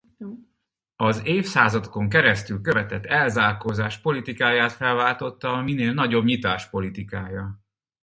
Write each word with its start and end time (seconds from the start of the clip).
Az 0.95 1.25
évszázadokon 1.25 2.09
keresztül 2.09 2.61
követett 2.61 3.05
elzárkózás 3.05 3.99
politikáját 4.01 4.71
felváltotta 4.71 5.53
a 5.53 5.61
minél 5.61 5.93
nagyobb 5.93 6.25
nyitás 6.25 6.69
politikája. 6.69 7.59